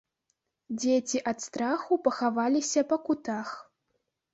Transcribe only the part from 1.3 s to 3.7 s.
ад страху пахаваліся па кутах.